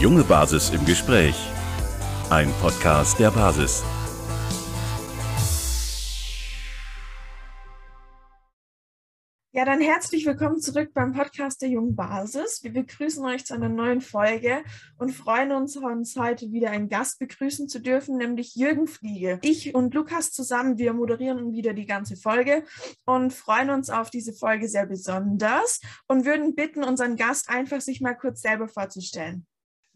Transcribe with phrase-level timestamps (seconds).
[0.00, 1.34] junge Basis im Gespräch.
[2.30, 3.82] Ein Podcast der Basis.
[9.50, 12.62] Ja, dann herzlich willkommen zurück beim Podcast der Jungen Basis.
[12.62, 14.62] Wir begrüßen euch zu einer neuen Folge
[14.98, 19.40] und freuen uns, uns heute wieder einen Gast begrüßen zu dürfen, nämlich Jürgen Fliege.
[19.42, 22.62] Ich und Lukas zusammen, wir moderieren wieder die ganze Folge
[23.04, 28.00] und freuen uns auf diese Folge sehr besonders und würden bitten, unseren Gast einfach sich
[28.00, 29.44] mal kurz selber vorzustellen.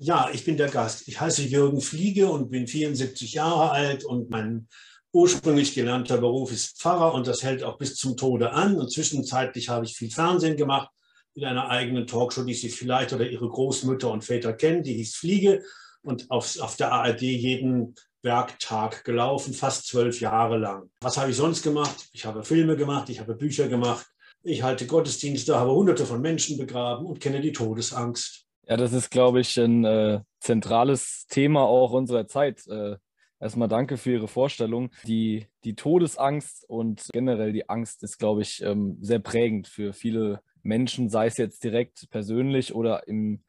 [0.04, 1.06] Ja, ich bin der Gast.
[1.06, 4.66] Ich heiße Jürgen Fliege und bin 74 Jahre alt und mein
[5.12, 8.76] ursprünglich gelernter Beruf ist Pfarrer und das hält auch bis zum Tode an.
[8.80, 10.90] Und zwischenzeitlich habe ich viel Fernsehen gemacht
[11.36, 15.14] mit einer eigenen Talkshow, die Sie vielleicht oder Ihre Großmütter und Väter kennen, die hieß
[15.14, 15.62] Fliege
[16.02, 20.90] und auf, auf der ARD jeden Werktag gelaufen, fast zwölf Jahre lang.
[21.00, 22.08] Was habe ich sonst gemacht?
[22.12, 24.06] Ich habe Filme gemacht, ich habe Bücher gemacht,
[24.42, 28.48] ich halte Gottesdienste, habe hunderte von Menschen begraben und kenne die Todesangst.
[28.68, 32.66] Ja, das ist, glaube ich, ein äh, zentrales Thema auch unserer Zeit.
[32.68, 32.96] Äh,
[33.40, 34.90] erstmal danke für Ihre Vorstellung.
[35.04, 40.40] Die, die Todesangst und generell die Angst ist, glaube ich, ähm, sehr prägend für viele
[40.62, 43.42] Menschen, sei es jetzt direkt persönlich oder im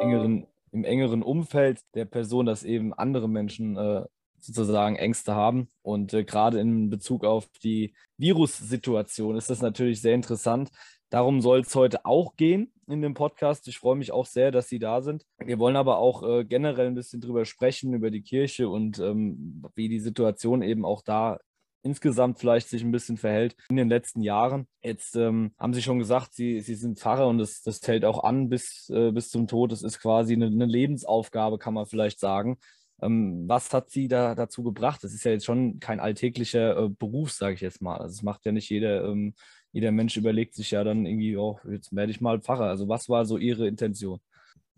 [0.00, 4.04] engeren, im engeren Umfeld der Person, dass eben andere Menschen äh,
[4.38, 5.68] sozusagen Ängste haben.
[5.82, 10.70] Und äh, gerade in Bezug auf die Virussituation ist das natürlich sehr interessant.
[11.10, 13.66] Darum soll es heute auch gehen in dem Podcast.
[13.68, 15.24] Ich freue mich auch sehr, dass Sie da sind.
[15.38, 19.64] Wir wollen aber auch äh, generell ein bisschen drüber sprechen, über die Kirche und ähm,
[19.74, 21.38] wie die Situation eben auch da
[21.82, 24.66] insgesamt vielleicht sich ein bisschen verhält in den letzten Jahren.
[24.82, 28.24] Jetzt ähm, haben Sie schon gesagt, Sie, Sie sind Pfarrer und das, das hält auch
[28.24, 29.72] an bis, äh, bis zum Tod.
[29.72, 32.58] Das ist quasi eine, eine Lebensaufgabe, kann man vielleicht sagen.
[33.00, 35.02] Ähm, was hat Sie da dazu gebracht?
[35.04, 37.96] Das ist ja jetzt schon kein alltäglicher äh, Beruf, sage ich jetzt mal.
[37.96, 39.34] Also das macht ja nicht jeder ähm,
[39.72, 42.66] jeder Mensch überlegt sich ja dann irgendwie, oh, jetzt werde ich mal Pfarrer.
[42.66, 44.20] Also was war so Ihre Intention?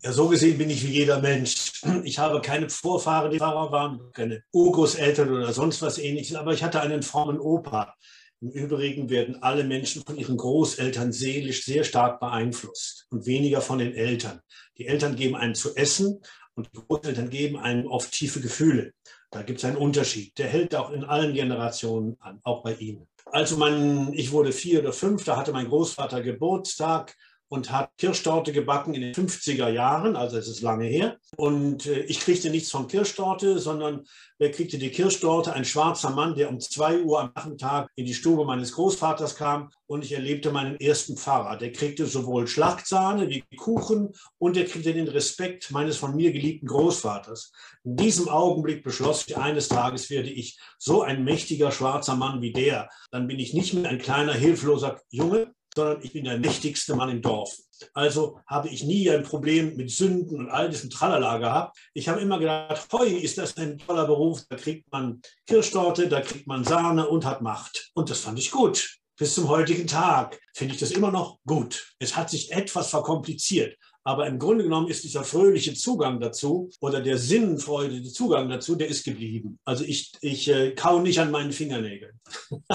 [0.03, 1.83] Ja, so gesehen bin ich wie jeder Mensch.
[2.03, 6.63] Ich habe keine Vorfahren, die Pfarrer waren, keine Urgroßeltern oder sonst was ähnliches, aber ich
[6.63, 7.93] hatte einen frommen Opa.
[8.41, 13.77] Im Übrigen werden alle Menschen von ihren Großeltern seelisch sehr stark beeinflusst und weniger von
[13.77, 14.41] den Eltern.
[14.79, 16.21] Die Eltern geben einem zu essen
[16.55, 18.93] und die Großeltern geben einem oft tiefe Gefühle.
[19.29, 20.35] Da gibt es einen Unterschied.
[20.39, 23.07] Der hält auch in allen Generationen an, auch bei Ihnen.
[23.31, 27.15] Also mein, ich wurde vier oder fünf, da hatte mein Großvater Geburtstag
[27.51, 31.17] und hat Kirschtorte gebacken in den 50er Jahren, also es ist lange her.
[31.35, 34.05] Und äh, ich kriegte nichts von Kirschtorte, sondern
[34.39, 35.51] wer kriegte die Kirschtorte?
[35.51, 39.69] Ein schwarzer Mann, der um zwei Uhr am Nachmittag in die Stube meines Großvaters kam
[39.85, 41.57] und ich erlebte meinen ersten Pfarrer.
[41.57, 46.67] Der kriegte sowohl Schlagzahne wie Kuchen und er kriegte den Respekt meines von mir geliebten
[46.67, 47.51] Großvaters.
[47.83, 52.53] In diesem Augenblick beschloss ich, eines Tages werde ich so ein mächtiger schwarzer Mann wie
[52.53, 52.89] der.
[53.11, 57.09] Dann bin ich nicht mehr ein kleiner, hilfloser Junge, sondern ich bin der mächtigste Mann
[57.09, 57.55] im Dorf.
[57.93, 61.77] Also habe ich nie ein Problem mit Sünden und all diesem Tralala gehabt.
[61.93, 66.21] Ich habe immer gedacht, heu, ist das ein toller Beruf, da kriegt man Kirschtorte, da
[66.21, 67.91] kriegt man Sahne und hat Macht.
[67.93, 68.97] Und das fand ich gut.
[69.17, 71.93] Bis zum heutigen Tag finde ich das immer noch gut.
[71.99, 73.77] Es hat sich etwas verkompliziert.
[74.03, 78.87] Aber im Grunde genommen ist dieser fröhliche Zugang dazu oder der sinnfreudige Zugang dazu, der
[78.87, 79.59] ist geblieben.
[79.63, 82.19] Also ich, ich äh, kau nicht an meinen Fingernägeln.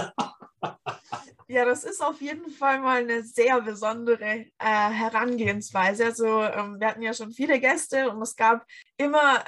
[1.49, 6.07] Ja, das ist auf jeden Fall mal eine sehr besondere äh, Herangehensweise.
[6.07, 9.45] Also ähm, wir hatten ja schon viele Gäste und es gab immer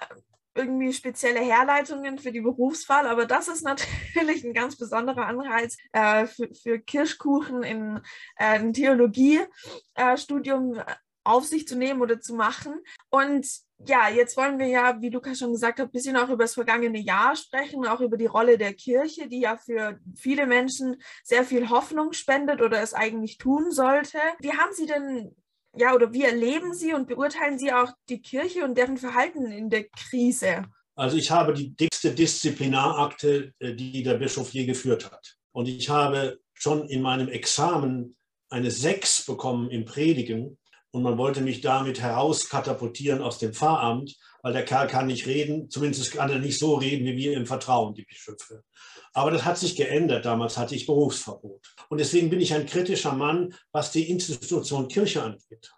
[0.55, 6.27] irgendwie spezielle Herleitungen für die Berufswahl, aber das ist natürlich ein ganz besonderer Anreiz äh,
[6.27, 7.97] für, für, Kirschkuchen in
[8.37, 10.85] äh, ein Theologiestudium äh,
[11.25, 12.81] auf sich zu nehmen oder zu machen.
[13.11, 13.45] Und
[13.87, 16.55] ja, jetzt wollen wir ja, wie Lukas schon gesagt hat, ein bisschen auch über das
[16.55, 21.45] vergangene Jahr sprechen, auch über die Rolle der Kirche, die ja für viele Menschen sehr
[21.45, 24.19] viel Hoffnung spendet oder es eigentlich tun sollte.
[24.41, 25.37] Wie haben Sie denn,
[25.77, 29.71] ja, oder wie erleben Sie und beurteilen Sie auch die Kirche und deren Verhalten in
[29.71, 30.65] der Krise?
[30.97, 35.37] Also ich habe die dickste Disziplinarakte, äh, die der Bischof je geführt hat.
[35.53, 38.17] Und ich habe schon in meinem Examen
[38.51, 40.59] eine Sechs bekommen im Predigen
[40.99, 45.71] und man wollte mich damit herauskatapultieren aus dem Pfarramt, weil der Kerl kann nicht reden,
[45.71, 48.65] zumindest kann er nicht so reden wie wir im Vertrauen, die Bischöfe.
[49.13, 50.25] Aber das hat sich geändert.
[50.25, 51.73] Damals hatte ich Berufsverbot.
[51.89, 55.73] Und deswegen bin ich ein kritischer Mann, was die Institution Kirche angeht.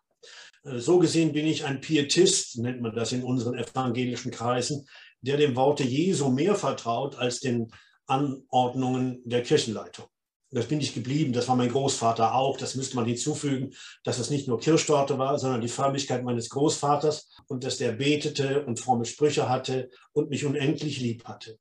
[0.65, 4.87] Äh, so gesehen bin ich ein Pietist, nennt man das in unseren evangelischen Kreisen,
[5.21, 7.71] der dem Worte Jesu mehr vertraut als den
[8.07, 10.07] Anordnungen der Kirchenleitung
[10.51, 13.71] das bin ich geblieben, das war mein Großvater auch, das müsste man hinzufügen,
[14.05, 18.65] dass es nicht nur Kirschtorte war, sondern die Förmlichkeit meines Großvaters und dass der betete
[18.65, 21.59] und fromme Sprüche hatte und mich unendlich lieb hatte.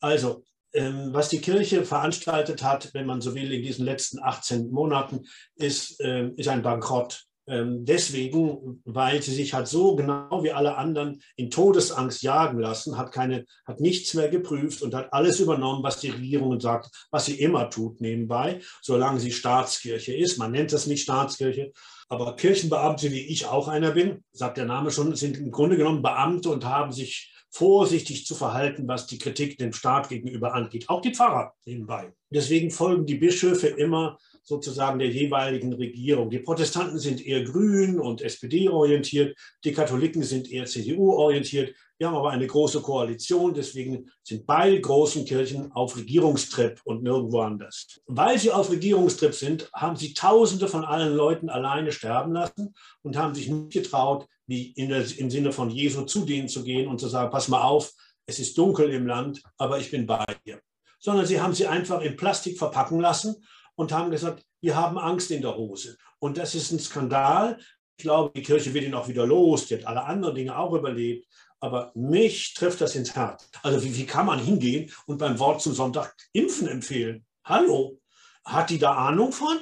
[0.00, 4.70] Also, ähm, was die Kirche veranstaltet hat, wenn man so will, in diesen letzten 18
[4.70, 5.24] Monaten,
[5.56, 7.27] ist, ähm, ist ein Bankrott.
[7.48, 12.98] Ähm, deswegen, weil sie sich halt so genau wie alle anderen in Todesangst jagen lassen,
[12.98, 17.26] hat, keine, hat nichts mehr geprüft und hat alles übernommen, was die Regierung sagt, was
[17.26, 20.38] sie immer tut nebenbei, solange sie Staatskirche ist.
[20.38, 21.72] Man nennt das nicht Staatskirche,
[22.08, 26.02] aber Kirchenbeamte, wie ich auch einer bin, sagt der Name schon, sind im Grunde genommen
[26.02, 30.88] Beamte und haben sich vorsichtig zu verhalten, was die Kritik dem Staat gegenüber angeht.
[30.88, 32.12] Auch die Pfarrer nebenbei.
[32.30, 34.18] Deswegen folgen die Bischöfe immer
[34.48, 36.30] sozusagen der jeweiligen Regierung.
[36.30, 41.74] Die Protestanten sind eher grün und SPD-orientiert, die Katholiken sind eher CDU-orientiert.
[41.98, 47.40] Wir haben aber eine große Koalition, deswegen sind beide großen Kirchen auf Regierungstrip und nirgendwo
[47.40, 48.00] anders.
[48.06, 53.16] Weil sie auf Regierungstrip sind, haben sie Tausende von allen Leuten alleine sterben lassen und
[53.16, 56.98] haben sich nicht getraut, wie der, im Sinne von Jesu zu denen zu gehen und
[56.98, 57.92] zu sagen, pass mal auf,
[58.26, 60.60] es ist dunkel im Land, aber ich bin bei dir.
[61.00, 63.36] Sondern sie haben sie einfach in Plastik verpacken lassen
[63.78, 65.96] und haben gesagt, wir haben Angst in der Hose.
[66.18, 67.58] Und das ist ein Skandal.
[67.96, 69.66] Ich glaube, die Kirche wird ihn auch wieder los.
[69.66, 71.28] Die hat alle anderen Dinge auch überlebt.
[71.60, 73.48] Aber mich trifft das ins Herz.
[73.62, 77.24] Also wie, wie kann man hingehen und beim Wort zum Sonntag Impfen empfehlen?
[77.44, 78.00] Hallo,
[78.44, 79.58] hat die da Ahnung von?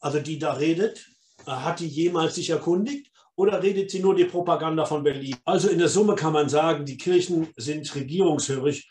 [0.00, 1.06] Also die da redet?
[1.46, 3.12] Hat die jemals sich erkundigt?
[3.36, 5.36] Oder redet sie nur die Propaganda von Berlin?
[5.44, 8.88] Also in der Summe kann man sagen, die Kirchen sind regierungshörig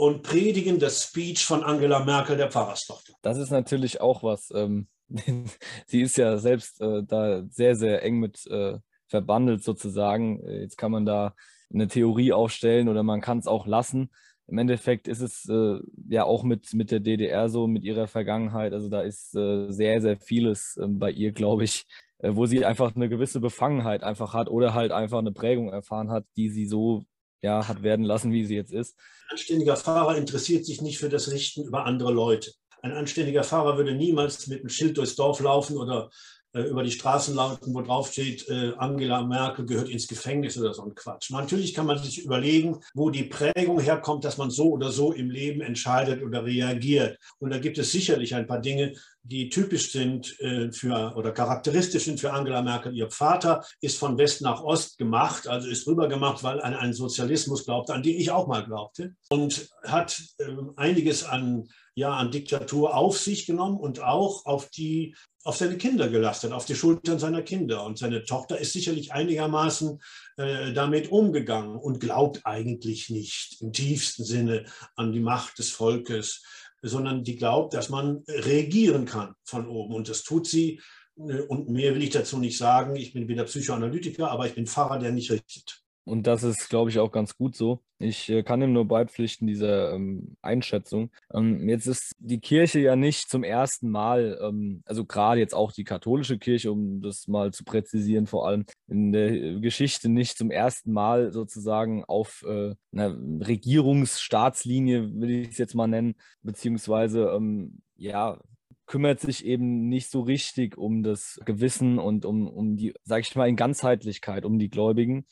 [0.00, 3.12] und predigen das Speech von Angela Merkel, der Pfarrerstochter.
[3.20, 4.50] Das ist natürlich auch was.
[4.54, 4.88] Ähm,
[5.86, 10.42] sie ist ja selbst äh, da sehr, sehr eng mit äh, verbandelt sozusagen.
[10.48, 11.34] Jetzt kann man da
[11.72, 14.10] eine Theorie aufstellen oder man kann es auch lassen.
[14.46, 18.72] Im Endeffekt ist es äh, ja auch mit, mit der DDR so, mit ihrer Vergangenheit.
[18.72, 21.84] Also da ist äh, sehr, sehr vieles ähm, bei ihr, glaube ich,
[22.18, 26.10] äh, wo sie einfach eine gewisse Befangenheit einfach hat oder halt einfach eine Prägung erfahren
[26.10, 27.04] hat, die sie so
[27.42, 28.96] ja, hat werden lassen, wie sie jetzt ist.
[29.28, 32.52] Ein anständiger Fahrer interessiert sich nicht für das Richten über andere Leute.
[32.82, 36.10] Ein anständiger Fahrer würde niemals mit einem Schild durchs Dorf laufen oder
[36.52, 40.74] äh, über die Straßen laufen, wo drauf steht, äh, Angela Merkel gehört ins Gefängnis oder
[40.74, 41.30] so ein Quatsch.
[41.30, 45.30] Natürlich kann man sich überlegen, wo die Prägung herkommt, dass man so oder so im
[45.30, 47.18] Leben entscheidet oder reagiert.
[47.38, 52.04] Und da gibt es sicherlich ein paar Dinge, die typisch sind äh, für oder charakteristisch
[52.04, 52.94] sind für Angela Merkel.
[52.94, 57.64] Ihr Vater ist von West nach Ost gemacht, also ist rübergemacht, weil an einen Sozialismus
[57.64, 62.96] glaubte, an den ich auch mal glaubte, und hat ähm, einiges an ja, an Diktatur
[62.96, 67.42] auf sich genommen und auch auf die auf seine Kinder gelastet, auf die Schultern seiner
[67.42, 67.84] Kinder.
[67.84, 70.00] Und seine Tochter ist sicherlich einigermaßen
[70.36, 76.42] äh, damit umgegangen und glaubt eigentlich nicht im tiefsten Sinne an die Macht des Volkes,
[76.82, 79.94] sondern die glaubt, dass man regieren kann von oben.
[79.94, 80.80] Und das tut sie.
[81.16, 82.96] Und mehr will ich dazu nicht sagen.
[82.96, 85.82] Ich bin weder Psychoanalytiker, aber ich bin Pfarrer, der nicht richtet.
[86.10, 87.84] Und das ist, glaube ich, auch ganz gut so.
[88.00, 91.12] Ich äh, kann ihm nur beipflichten, dieser ähm, Einschätzung.
[91.32, 95.70] Ähm, jetzt ist die Kirche ja nicht zum ersten Mal, ähm, also gerade jetzt auch
[95.70, 100.50] die katholische Kirche, um das mal zu präzisieren, vor allem in der Geschichte nicht zum
[100.50, 103.16] ersten Mal sozusagen auf äh, einer
[103.46, 108.40] Regierungsstaatslinie, will ich es jetzt mal nennen, beziehungsweise ähm, ja,
[108.86, 113.36] kümmert sich eben nicht so richtig um das Gewissen und um, um die, sage ich
[113.36, 115.24] mal, in Ganzheitlichkeit, um die Gläubigen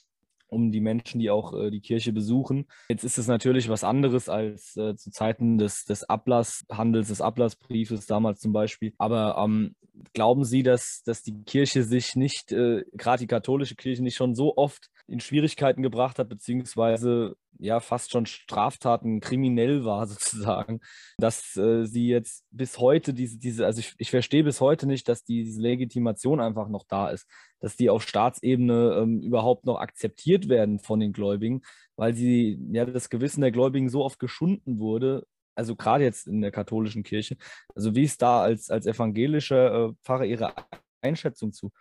[0.49, 2.67] um die Menschen, die auch äh, die Kirche besuchen.
[2.89, 8.07] Jetzt ist es natürlich was anderes als äh, zu Zeiten des, des Ablasshandels, des Ablassbriefes
[8.07, 8.93] damals zum Beispiel.
[8.99, 9.75] Aber ähm,
[10.15, 14.35] glauben Sie, dass, dass die Kirche sich nicht, äh, gerade die katholische Kirche, nicht schon
[14.35, 20.81] so oft in Schwierigkeiten gebracht hat, beziehungsweise ja fast schon Straftaten kriminell war sozusagen,
[21.19, 25.09] dass äh, sie jetzt bis heute diese, diese also ich, ich verstehe bis heute nicht,
[25.09, 27.27] dass die, diese Legitimation einfach noch da ist,
[27.61, 31.63] dass die auf Staatsebene ähm, überhaupt noch akzeptiert werden von den Gläubigen,
[31.97, 36.41] weil sie ja das Gewissen der Gläubigen so oft geschunden wurde, also gerade jetzt in
[36.41, 37.37] der katholischen Kirche.
[37.75, 40.55] Also wie ist da als, als evangelischer äh, Pfarrer Ihre
[41.03, 41.73] Einschätzung zu?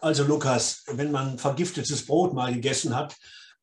[0.00, 3.16] Also Lukas, wenn man vergiftetes Brot mal gegessen hat,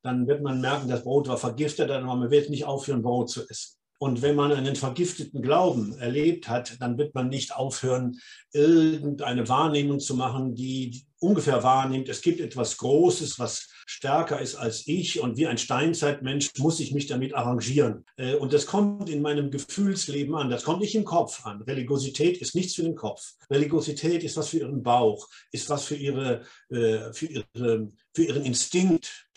[0.04, 3.48] dann wird man merken, das Brot war vergiftet, aber man wird nicht aufhören, Brot zu
[3.48, 3.78] essen.
[4.02, 8.20] Und wenn man einen vergifteten Glauben erlebt hat, dann wird man nicht aufhören,
[8.52, 14.88] irgendeine Wahrnehmung zu machen, die ungefähr wahrnimmt, es gibt etwas Großes, was stärker ist als
[14.88, 18.06] ich und wie ein Steinzeitmensch muss ich mich damit arrangieren.
[18.18, 21.62] Äh, und das kommt in meinem Gefühlsleben an, das kommt nicht im Kopf an.
[21.62, 23.34] Religiosität ist nichts für den Kopf.
[23.52, 28.44] Religiosität ist was für ihren Bauch, ist was für, ihre, äh, für, ihre, für ihren
[28.44, 29.28] Instinkt,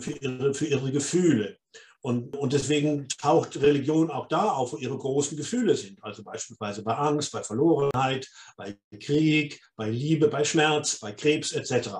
[0.00, 1.56] für ihre, für ihre Gefühle.
[2.04, 6.02] Und, und deswegen taucht Religion auch da auf, wo ihre großen Gefühle sind.
[6.02, 11.90] Also beispielsweise bei Angst, bei Verlorenheit, bei Krieg, bei Liebe, bei Schmerz, bei Krebs etc.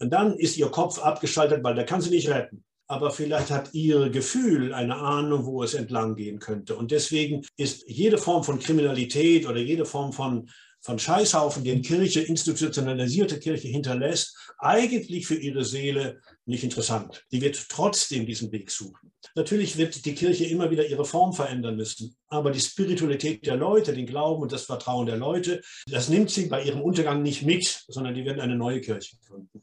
[0.00, 2.62] Und dann ist ihr Kopf abgeschaltet, weil der kann sie nicht retten.
[2.88, 6.76] Aber vielleicht hat ihr Gefühl eine Ahnung, wo es entlang gehen könnte.
[6.76, 12.20] Und deswegen ist jede Form von Kriminalität oder jede Form von von Scheißhaufen, den Kirche,
[12.20, 17.24] institutionalisierte Kirche hinterlässt, eigentlich für ihre Seele nicht interessant.
[17.30, 19.12] Die wird trotzdem diesen Weg suchen.
[19.34, 23.92] Natürlich wird die Kirche immer wieder ihre Form verändern müssen, aber die Spiritualität der Leute,
[23.92, 27.84] den Glauben und das Vertrauen der Leute, das nimmt sie bei ihrem Untergang nicht mit,
[27.88, 29.62] sondern die werden eine neue Kirche gründen.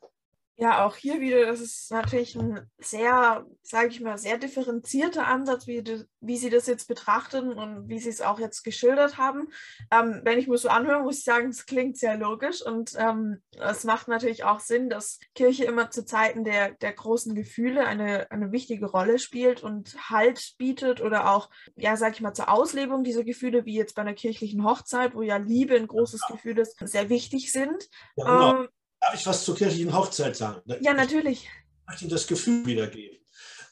[0.58, 5.68] Ja, auch hier wieder, das ist natürlich ein sehr, sage ich mal, sehr differenzierter Ansatz,
[5.68, 5.84] wie,
[6.22, 9.50] wie Sie das jetzt betrachten und wie Sie es auch jetzt geschildert haben.
[9.92, 13.42] Ähm, wenn ich mir so anhöre, muss ich sagen, es klingt sehr logisch und ähm,
[13.60, 18.32] es macht natürlich auch Sinn, dass Kirche immer zu Zeiten der, der großen Gefühle eine,
[18.32, 23.04] eine wichtige Rolle spielt und Halt bietet oder auch, ja, sage ich mal, zur Auslebung
[23.04, 26.78] dieser Gefühle, wie jetzt bei einer kirchlichen Hochzeit, wo ja Liebe ein großes Gefühl ist,
[26.80, 27.90] sehr wichtig sind.
[28.16, 28.62] Ja, genau.
[28.62, 28.70] ähm,
[29.06, 30.62] Darf ich was zur kirchlichen Hochzeit sagen?
[30.82, 31.44] Ja, natürlich.
[31.44, 33.20] Ich möchte Ihnen das Gefühl wiedergeben.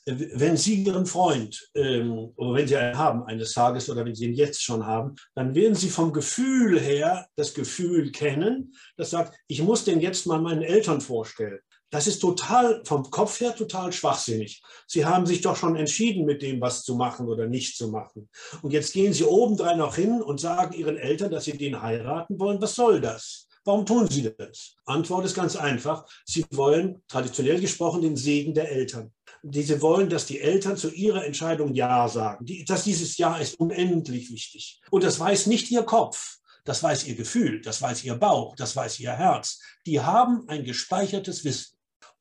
[0.05, 4.25] Wenn Sie Ihren Freund, ähm, oder wenn Sie einen haben eines Tages oder wenn Sie
[4.25, 9.35] ihn jetzt schon haben, dann werden Sie vom Gefühl her das Gefühl kennen, das sagt,
[9.47, 11.59] ich muss den jetzt mal meinen Eltern vorstellen.
[11.89, 14.61] Das ist total, vom Kopf her total schwachsinnig.
[14.85, 18.29] Sie haben sich doch schon entschieden, mit dem was zu machen oder nicht zu machen.
[18.61, 22.39] Und jetzt gehen Sie obendrein noch hin und sagen Ihren Eltern, dass Sie den heiraten
[22.39, 22.61] wollen.
[22.61, 23.47] Was soll das?
[23.65, 24.75] Warum tun Sie das?
[24.85, 26.05] Antwort ist ganz einfach.
[26.25, 29.13] Sie wollen, traditionell gesprochen, den Segen der Eltern.
[29.41, 32.45] Sie wollen, dass die Eltern zu ihrer Entscheidung Ja sagen.
[32.45, 34.81] Die, dass dieses Ja ist unendlich wichtig.
[34.91, 36.39] Und das weiß nicht Ihr Kopf.
[36.65, 39.59] Das weiß Ihr Gefühl, das weiß Ihr Bauch, das weiß Ihr Herz.
[39.85, 41.72] Die haben ein gespeichertes Wissen.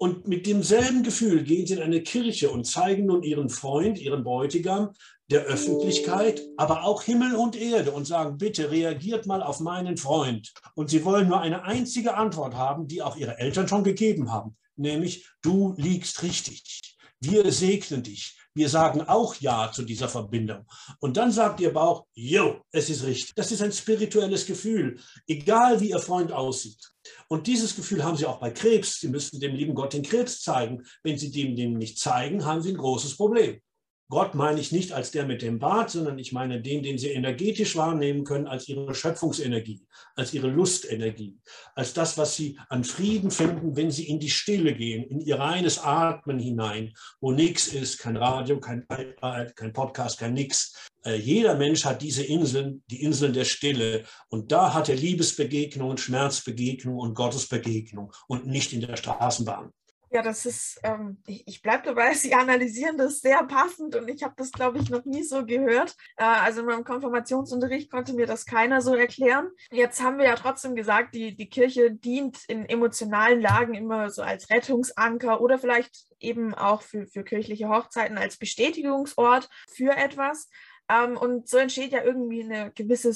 [0.03, 4.25] Und mit demselben Gefühl gehen sie in eine Kirche und zeigen nun ihren Freund, ihren
[4.25, 4.91] Bräutigam,
[5.31, 10.53] der Öffentlichkeit, aber auch Himmel und Erde und sagen, bitte reagiert mal auf meinen Freund.
[10.75, 14.57] Und sie wollen nur eine einzige Antwort haben, die auch ihre Eltern schon gegeben haben,
[14.75, 16.97] nämlich du liegst richtig.
[17.21, 18.42] Wir segnen dich.
[18.55, 20.67] Wir sagen auch Ja zu dieser Verbindung.
[21.01, 23.35] Und dann sagt ihr Bauch, jo, es ist richtig.
[23.35, 26.93] Das ist ein spirituelles Gefühl, egal wie ihr Freund aussieht.
[27.29, 29.01] Und dieses Gefühl haben sie auch bei Krebs.
[29.01, 30.83] Sie müssen dem lieben Gott den Krebs zeigen.
[31.03, 33.61] Wenn sie dem, dem nicht zeigen, haben sie ein großes Problem.
[34.09, 37.09] Gott meine ich nicht als der mit dem Bart, sondern ich meine den, den Sie
[37.09, 41.39] energetisch wahrnehmen können, als Ihre Schöpfungsenergie, als Ihre Lustenergie,
[41.75, 45.39] als das, was Sie an Frieden finden, wenn Sie in die Stille gehen, in Ihr
[45.39, 50.91] reines Atmen hinein, wo nichts ist, kein Radio, kein iPad, kein Podcast, kein Nix.
[51.05, 54.05] Äh, jeder Mensch hat diese Inseln, die Inseln der Stille.
[54.29, 59.73] Und da hat er Liebesbegegnung und Schmerzbegegnung und Gottesbegegnung und nicht in der Straßenbahn.
[60.15, 64.23] Ja, das ist, ähm, ich, ich bleibe dabei, Sie analysieren das sehr passend und ich
[64.23, 65.97] habe das, glaube ich, noch nie so gehört.
[66.19, 69.49] Äh, also in meinem Konfirmationsunterricht konnte mir das keiner so erklären.
[69.71, 74.21] Jetzt haben wir ja trotzdem gesagt, die, die Kirche dient in emotionalen Lagen immer so
[74.21, 80.49] als Rettungsanker oder vielleicht eben auch für, für kirchliche Hochzeiten als Bestätigungsort für etwas.
[80.93, 83.13] Ähm, und so entsteht ja irgendwie eine gewisse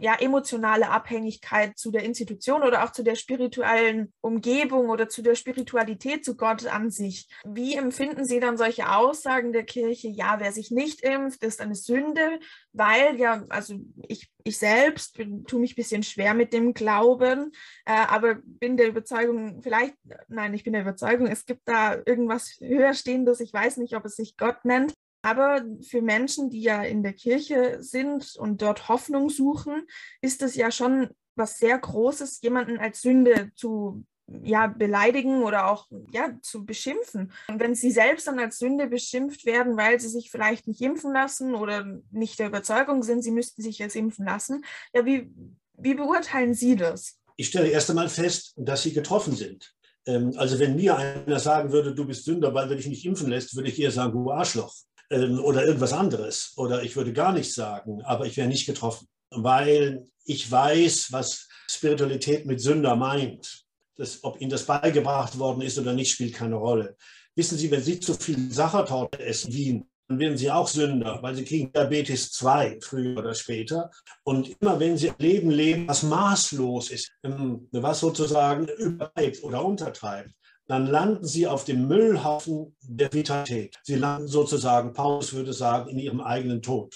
[0.00, 5.34] ja, emotionale Abhängigkeit zu der Institution oder auch zu der spirituellen Umgebung oder zu der
[5.34, 7.28] Spiritualität zu Gott an sich.
[7.44, 10.08] Wie empfinden Sie dann solche Aussagen der Kirche?
[10.08, 12.38] Ja, wer sich nicht impft, ist eine Sünde,
[12.72, 13.74] weil ja, also
[14.06, 17.52] ich, ich selbst bin, tue mich ein bisschen schwer mit dem Glauben,
[17.84, 19.94] äh, aber bin der Überzeugung, vielleicht,
[20.28, 24.16] nein, ich bin der Überzeugung, es gibt da irgendwas höherstehendes, ich weiß nicht, ob es
[24.16, 24.94] sich Gott nennt,
[25.28, 29.86] aber für Menschen, die ja in der Kirche sind und dort Hoffnung suchen,
[30.22, 34.04] ist es ja schon was sehr Großes, jemanden als Sünde zu
[34.42, 37.32] ja, beleidigen oder auch ja, zu beschimpfen.
[37.48, 41.12] Und wenn sie selbst dann als Sünde beschimpft werden, weil sie sich vielleicht nicht impfen
[41.12, 45.30] lassen oder nicht der Überzeugung sind, sie müssten sich jetzt impfen lassen, ja, wie,
[45.74, 47.18] wie beurteilen Sie das?
[47.36, 49.72] Ich stelle erst einmal fest, dass Sie getroffen sind.
[50.06, 53.28] Ähm, also wenn mir einer sagen würde, du bist Sünder, weil du dich nicht impfen
[53.28, 54.74] lässt, würde ich eher sagen, du Arschloch
[55.10, 56.52] ähm, oder irgendwas anderes.
[56.56, 61.48] Oder ich würde gar nichts sagen, aber ich wäre nicht getroffen, weil ich weiß, was
[61.70, 63.64] Spiritualität mit Sünder meint.
[63.96, 66.96] Das, ob Ihnen das beigebracht worden ist oder nicht, spielt keine Rolle.
[67.34, 71.34] Wissen Sie, wenn Sie zu viel Sachertorte essen, Wien, dann werden Sie auch Sünder, weil
[71.34, 73.90] Sie kriegen Diabetes 2 früher oder später.
[74.24, 80.30] Und immer wenn Sie Leben leben, was maßlos ist, was sozusagen übertreibt oder untertreibt,
[80.68, 83.76] dann landen sie auf dem Müllhaufen der Vitalität.
[83.82, 86.94] Sie landen sozusagen, Paulus würde sagen, in ihrem eigenen Tod.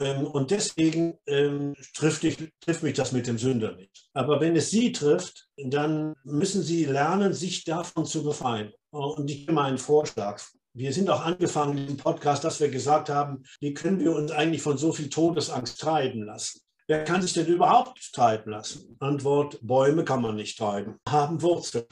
[0.00, 4.08] Ähm, und deswegen ähm, trifft, ich, trifft, mich das mit dem Sünder nicht.
[4.14, 8.72] Aber wenn es Sie trifft, dann müssen Sie lernen, sich davon zu befreien.
[8.90, 10.42] Und ich gebe einen Vorschlag.
[10.72, 14.62] Wir sind auch angefangen diesem Podcast, dass wir gesagt haben, wie können wir uns eigentlich
[14.62, 16.60] von so viel Todesangst treiben lassen?
[16.86, 18.96] Wer kann sich denn überhaupt treiben lassen?
[18.98, 21.84] Antwort, Bäume kann man nicht treiben, haben Wurzeln.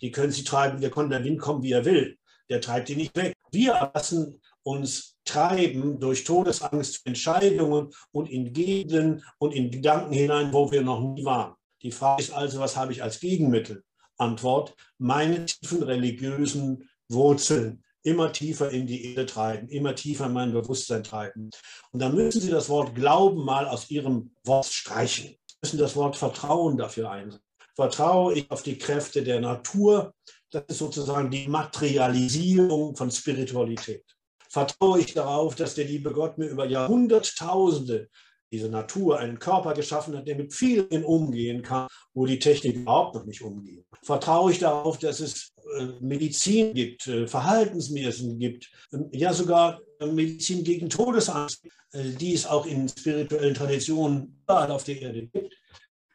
[0.00, 2.18] Die können sie treiben, der kann der Wind kommen, wie er will.
[2.48, 3.34] Der treibt die nicht weg.
[3.50, 10.70] Wir lassen uns treiben durch Todesangst Entscheidungen und in Gegenden und in Gedanken hinein, wo
[10.70, 11.54] wir noch nie waren.
[11.82, 13.84] Die Frage ist also, was habe ich als Gegenmittel?
[14.16, 20.52] Antwort, meine tiefen religiösen Wurzeln immer tiefer in die Erde treiben, immer tiefer in mein
[20.52, 21.50] Bewusstsein treiben.
[21.90, 25.36] Und dann müssen Sie das Wort Glauben mal aus Ihrem Wort streichen.
[25.46, 27.45] Sie müssen das Wort Vertrauen dafür einsetzen.
[27.76, 30.14] Vertraue ich auf die Kräfte der Natur?
[30.50, 34.04] Das ist sozusagen die Materialisierung von Spiritualität.
[34.48, 38.08] Vertraue ich darauf, dass der liebe Gott mir über Jahrhunderttausende
[38.50, 43.14] diese Natur einen Körper geschaffen hat, der mit vielen umgehen kann, wo die Technik überhaupt
[43.14, 43.84] noch nicht umgeht.
[44.02, 50.06] Vertraue ich darauf, dass es äh, Medizin gibt, äh, Verhaltenswesen gibt, ähm, ja sogar äh,
[50.06, 55.54] Medizin gegen Todesangst, die es auch in spirituellen Traditionen überall auf der Erde gibt,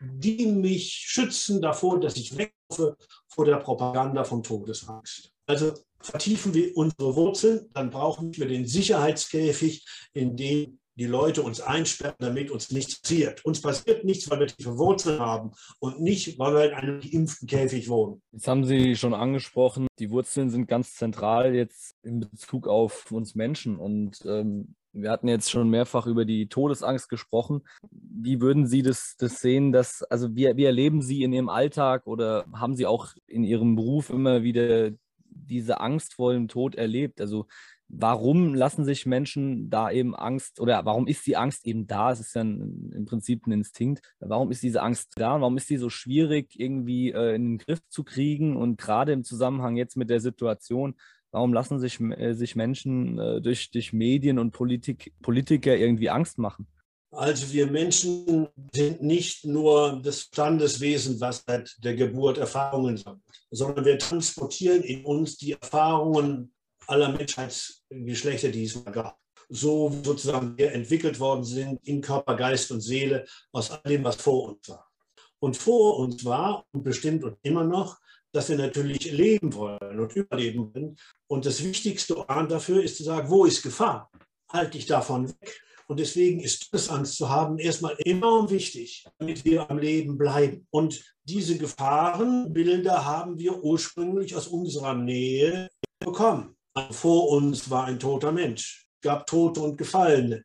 [0.02, 5.32] die mich schützen davor, dass ich weglaufe vor der Propaganda von Todesangst.
[5.46, 11.62] Also vertiefen wir unsere Wurzeln, dann brauchen wir den Sicherheitskäfig, in dem die Leute uns
[11.62, 13.44] einsperren, damit uns nichts passiert.
[13.46, 17.48] Uns passiert nichts, weil wir tiefe Wurzeln haben und nicht, weil wir in einem geimpften
[17.48, 18.22] Käfig wohnen.
[18.32, 23.36] Jetzt haben Sie schon angesprochen, die Wurzeln sind ganz zentral jetzt in Bezug auf uns
[23.36, 23.78] Menschen.
[23.78, 27.62] Und ähm, wir hatten jetzt schon mehrfach über die Todesangst gesprochen.
[27.92, 32.08] Wie würden Sie das, das sehen, dass, also wie, wie erleben Sie in Ihrem Alltag
[32.08, 34.92] oder haben Sie auch in Ihrem Beruf immer wieder
[35.30, 37.22] diese Angst vor dem Tod erlebt?
[37.22, 37.48] Also
[37.88, 42.12] warum lassen sich Menschen da eben Angst oder warum ist die Angst eben da?
[42.12, 44.02] Es ist ja ein, im Prinzip ein Instinkt.
[44.20, 47.58] Warum ist diese Angst da und warum ist die so schwierig irgendwie äh, in den
[47.58, 48.56] Griff zu kriegen?
[48.56, 50.96] Und gerade im Zusammenhang jetzt mit der Situation,
[51.32, 56.38] warum lassen sich, äh, sich Menschen äh, durch, durch Medien und Politik, Politiker irgendwie Angst
[56.38, 56.68] machen?
[57.14, 63.84] Also wir Menschen sind nicht nur das Standeswesen, was seit der Geburt Erfahrungen sammelt, sondern
[63.84, 66.54] wir transportieren in uns die Erfahrungen
[66.88, 69.18] aller Menschheitsgeschlechter, die es mal gab.
[69.50, 74.16] So sozusagen wir entwickelt worden sind in Körper, Geist und Seele aus all dem, was
[74.16, 74.90] vor uns war.
[75.40, 78.00] Und vor uns war und bestimmt und immer noch,
[78.32, 80.96] dass wir natürlich leben wollen und überleben wollen.
[81.32, 84.12] Und das wichtigste Organ dafür ist zu sagen, wo ist Gefahr?
[84.52, 85.62] Halte dich davon weg.
[85.88, 90.68] Und deswegen ist Todesangst zu haben erstmal enorm wichtig, damit wir am Leben bleiben.
[90.72, 96.58] Und diese Gefahrenbilder haben wir ursprünglich aus unserer Nähe bekommen.
[96.90, 100.44] Vor uns war ein toter Mensch, gab Tote und Gefallene.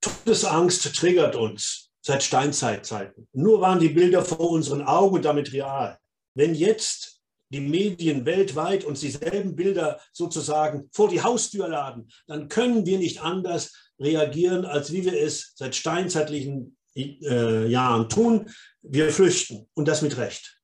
[0.00, 3.28] Todesangst triggert uns seit Steinzeitzeiten.
[3.34, 5.98] Nur waren die Bilder vor unseren Augen damit real.
[6.34, 7.21] Wenn jetzt
[7.52, 13.22] die Medien weltweit uns dieselben Bilder sozusagen vor die Haustür laden, dann können wir nicht
[13.22, 18.50] anders reagieren, als wie wir es seit steinzeitlichen äh, Jahren tun.
[18.82, 20.58] Wir flüchten und das mit Recht.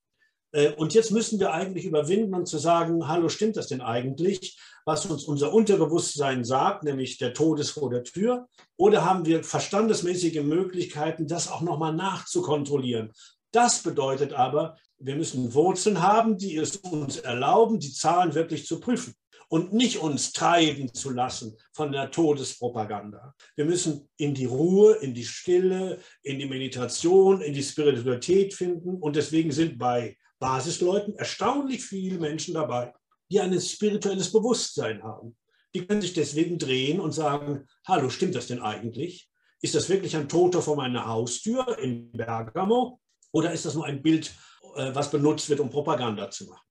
[0.52, 4.56] Äh, und jetzt müssen wir eigentlich überwinden und zu sagen, hallo, stimmt das denn eigentlich?
[4.88, 8.48] was uns unser Unterbewusstsein sagt, nämlich der Tod ist vor der Tür?
[8.78, 13.12] Oder haben wir verstandesmäßige Möglichkeiten, das auch nochmal nachzukontrollieren?
[13.52, 18.80] Das bedeutet aber, wir müssen Wurzeln haben, die es uns erlauben, die Zahlen wirklich zu
[18.80, 19.14] prüfen
[19.48, 23.34] und nicht uns treiben zu lassen von der Todespropaganda.
[23.56, 28.96] Wir müssen in die Ruhe, in die Stille, in die Meditation, in die Spiritualität finden.
[28.96, 32.92] Und deswegen sind bei Basisleuten erstaunlich viele Menschen dabei,
[33.30, 35.36] die ein spirituelles Bewusstsein haben.
[35.74, 39.30] Die können sich deswegen drehen und sagen, hallo, stimmt das denn eigentlich?
[39.60, 43.00] Ist das wirklich ein Toter vor meiner Haustür in Bergamo?
[43.32, 44.32] Oder ist das nur ein Bild,
[44.76, 46.62] äh, was benutzt wird, um Propaganda zu machen?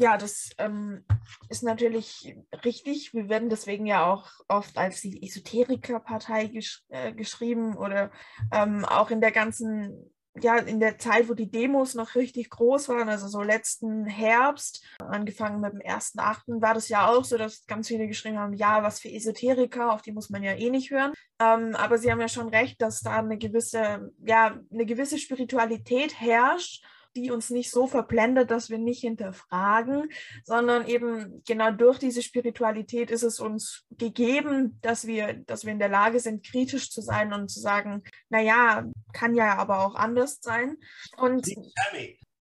[0.00, 1.04] Ja, das ähm,
[1.50, 3.12] ist natürlich richtig.
[3.12, 8.10] Wir werden deswegen ja auch oft als die Esoterikerpartei gesch äh, geschrieben oder
[8.50, 12.88] ähm, auch in der ganzen ja, in der Zeit, wo die Demos noch richtig groß
[12.88, 17.66] waren, also so letzten Herbst, angefangen mit dem 1.8., war das ja auch so, dass
[17.66, 20.90] ganz viele geschrieben haben, ja, was für Esoteriker, auf die muss man ja eh nicht
[20.90, 21.12] hören.
[21.40, 26.20] Ähm, aber sie haben ja schon recht, dass da eine gewisse, ja, eine gewisse Spiritualität
[26.20, 26.84] herrscht
[27.16, 30.10] die uns nicht so verblendet, dass wir nicht hinterfragen,
[30.44, 35.78] sondern eben genau durch diese Spiritualität ist es uns gegeben, dass wir, dass wir in
[35.78, 40.38] der Lage sind, kritisch zu sein und zu sagen, naja, kann ja aber auch anders
[40.40, 40.76] sein.
[41.16, 41.46] Und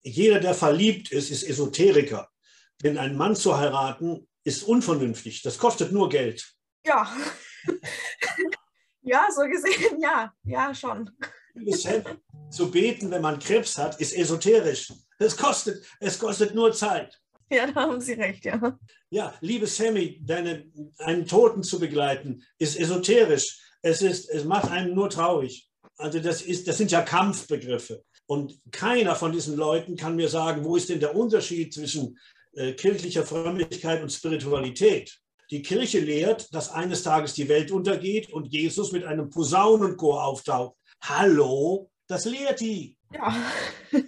[0.03, 2.29] jeder, der verliebt ist, ist Esoteriker.
[2.83, 5.43] Denn einen Mann zu heiraten, ist unvernünftig.
[5.43, 6.55] Das kostet nur Geld.
[6.87, 7.11] Ja.
[9.03, 11.11] ja, so gesehen, ja, ja, schon
[12.51, 14.93] zu beten, wenn man Krebs hat, ist esoterisch.
[15.19, 17.21] Es kostet, es kostet nur Zeit.
[17.51, 18.79] Ja, da haben Sie recht, ja.
[19.11, 20.67] Ja, liebe Sammy, deine,
[20.99, 23.59] einen Toten zu begleiten, ist esoterisch.
[23.81, 25.69] Es, ist, es macht einen nur traurig.
[25.97, 28.05] Also das, ist, das sind ja Kampfbegriffe.
[28.27, 32.19] Und keiner von diesen Leuten kann mir sagen, wo ist denn der Unterschied zwischen
[32.53, 35.19] äh, kirchlicher Frömmigkeit und Spiritualität?
[35.51, 40.77] Die Kirche lehrt, dass eines Tages die Welt untergeht und Jesus mit einem Posaunenchor auftaucht.
[41.03, 42.97] Hallo, das lehrt die.
[43.13, 43.35] Ja.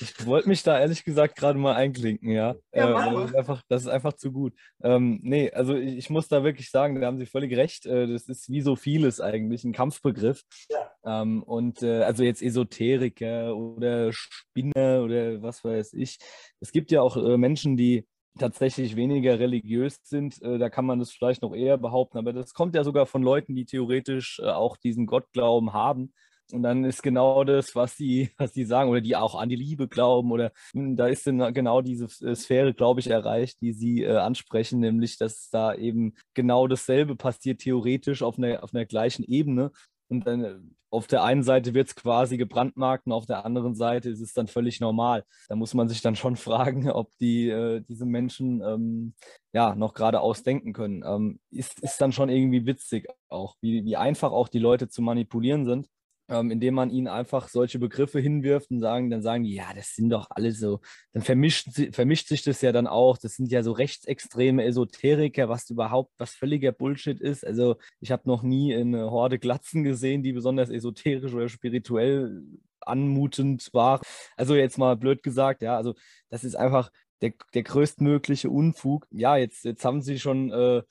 [0.00, 2.56] Ich wollte mich da ehrlich gesagt gerade mal einklinken, ja.
[2.72, 4.54] Ja, Äh, das, ist einfach, das ist einfach zu gut.
[4.82, 7.84] Ähm, nee, also ich, ich muss da wirklich sagen, da haben Sie völlig recht.
[7.84, 10.42] Äh, das ist wie so vieles eigentlich, ein Kampfbegriff.
[10.70, 10.90] Ja.
[11.04, 16.18] Ähm, und äh, also jetzt Esoteriker oder Spinner oder was weiß ich.
[16.60, 18.06] Es gibt ja auch äh, Menschen, die
[18.38, 22.54] tatsächlich weniger religiös sind, äh, da kann man das vielleicht noch eher behaupten, aber das
[22.54, 26.12] kommt ja sogar von Leuten, die theoretisch äh, auch diesen Gottglauben haben.
[26.50, 29.56] Und dann ist genau das, was sie, was sie sagen, oder die auch an die
[29.56, 33.72] Liebe glauben, oder mh, da ist dann genau diese äh, Sphäre, glaube ich, erreicht, die
[33.72, 38.86] sie äh, ansprechen, nämlich, dass da eben genau dasselbe passiert, theoretisch auf einer, auf einer
[38.86, 39.72] gleichen Ebene.
[40.08, 40.58] Und dann äh,
[40.90, 44.32] auf der einen Seite wird es quasi gebrandmarkt und auf der anderen Seite ist es
[44.32, 45.24] dann völlig normal.
[45.48, 49.14] Da muss man sich dann schon fragen, ob die, äh, diese Menschen ähm,
[49.52, 51.02] ja noch gerade ausdenken können.
[51.06, 55.02] Ähm, ist, ist dann schon irgendwie witzig auch, wie, wie einfach auch die Leute zu
[55.02, 55.88] manipulieren sind
[56.28, 59.94] ähm, indem man ihnen einfach solche Begriffe hinwirft und sagen, dann sagen die, ja, das
[59.94, 60.80] sind doch alle so,
[61.12, 65.70] dann vermischt, vermischt sich das ja dann auch, das sind ja so rechtsextreme Esoteriker, was
[65.70, 67.46] überhaupt, was völliger Bullshit ist.
[67.46, 72.42] Also ich habe noch nie eine Horde Glatzen gesehen, die besonders esoterisch oder spirituell
[72.80, 74.00] anmutend war.
[74.36, 75.94] Also jetzt mal blöd gesagt, ja, also
[76.30, 79.06] das ist einfach der, der größtmögliche Unfug.
[79.10, 80.82] Ja, jetzt, jetzt haben Sie schon äh,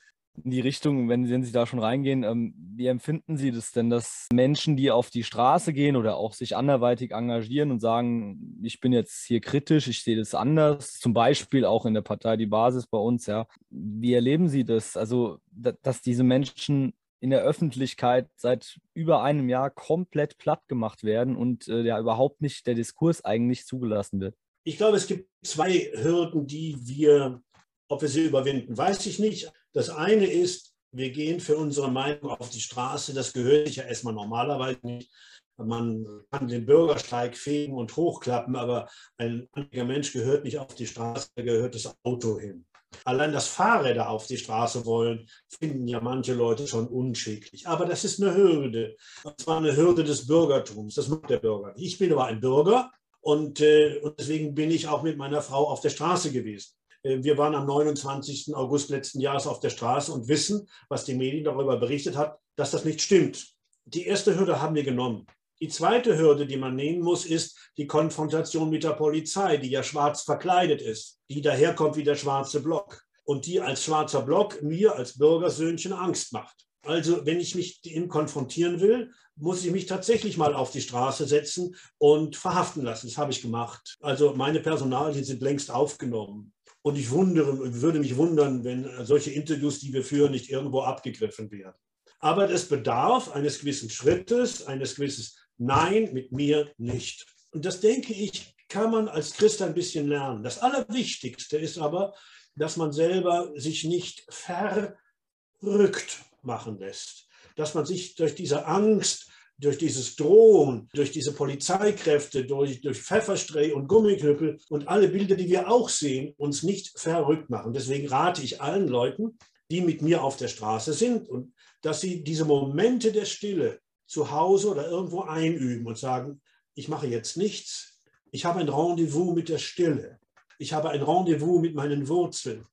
[0.44, 3.90] in die Richtung, wenn, wenn Sie da schon reingehen, ähm, wie empfinden Sie das denn,
[3.90, 8.80] dass Menschen, die auf die Straße gehen oder auch sich anderweitig engagieren und sagen, ich
[8.80, 12.46] bin jetzt hier kritisch, ich sehe das anders, zum Beispiel auch in der Partei Die
[12.46, 13.46] Basis bei uns, ja.
[13.70, 14.96] Wie erleben Sie das?
[14.96, 21.04] Also, da, dass diese Menschen in der Öffentlichkeit seit über einem Jahr komplett platt gemacht
[21.04, 24.36] werden und äh, ja überhaupt nicht der Diskurs eigentlich zugelassen wird.
[24.64, 27.42] Ich glaube, es gibt zwei Hürden, die wir,
[27.88, 29.50] ob wir sie überwinden, weiß ich nicht.
[29.78, 33.14] Das eine ist, wir gehen für unsere Meinung auf die Straße.
[33.14, 35.08] Das gehört sich ja erstmal normalerweise nicht.
[35.56, 38.88] Man kann den Bürgersteig fegen und hochklappen, aber
[39.18, 42.66] ein anderer Mensch gehört nicht auf die Straße, da gehört das Auto hin.
[43.04, 47.68] Allein, dass Fahrräder auf die Straße wollen, finden ja manche Leute schon unschicklich.
[47.68, 48.96] Aber das ist eine Hürde.
[49.22, 50.96] Und zwar eine Hürde des Bürgertums.
[50.96, 51.72] Das macht der Bürger.
[51.76, 55.68] Ich bin aber ein Bürger und, äh, und deswegen bin ich auch mit meiner Frau
[55.68, 56.72] auf der Straße gewesen.
[57.08, 58.54] Äh, Wir waren am 29.
[58.54, 62.70] August letzten Jahres auf der Straße und wissen, was die Medien darüber berichtet hat, dass
[62.70, 63.54] das nicht stimmt.
[63.86, 65.26] Die erste Hürde haben wir genommen.
[65.60, 69.82] Die zweite Hürde, die man nehmen muss, ist die Konfrontation mit der Polizei, die ja
[69.82, 74.94] schwarz verkleidet ist, die daherkommt wie der schwarze Block und die als schwarzer Block mir
[74.94, 76.66] als Bürgersöhnchen Angst macht.
[76.82, 81.26] Also wenn ich mich dem konfrontieren will, muss ich mich tatsächlich mal auf die Straße
[81.26, 83.08] setzen und verhaften lassen.
[83.08, 83.96] Das habe ich gemacht.
[84.00, 86.52] Also meine Personalien sind längst aufgenommen.
[86.82, 91.50] Und ich wundere, würde mich wundern, wenn solche Interviews, die wir führen, nicht irgendwo abgegriffen
[91.50, 91.76] werden.
[92.20, 95.26] Aber es bedarf eines gewissen Schrittes, eines gewissen
[95.58, 97.26] Nein, mit mir nicht.
[97.50, 100.42] Und das denke ich, kann man als Christ ein bisschen lernen.
[100.42, 102.14] Das Allerwichtigste ist aber,
[102.54, 107.26] dass man selber sich nicht verrückt machen lässt.
[107.56, 113.72] Dass man sich durch diese Angst, durch dieses Drohen, durch diese Polizeikräfte, durch, durch Pfefferspray
[113.72, 117.72] und Gummiknüppel und alle Bilder, die wir auch sehen, uns nicht verrückt machen.
[117.72, 119.36] Deswegen rate ich allen Leuten,
[119.70, 124.30] die mit mir auf der Straße sind, und dass sie diese Momente der Stille zu
[124.30, 126.40] Hause oder irgendwo einüben und sagen,
[126.74, 128.00] ich mache jetzt nichts.
[128.30, 130.18] Ich habe ein Rendezvous mit der Stille.
[130.58, 132.66] Ich habe ein Rendezvous mit meinen Wurzeln.